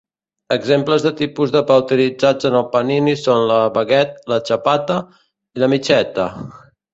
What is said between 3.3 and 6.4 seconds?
la baguet, la xapata i la michetta.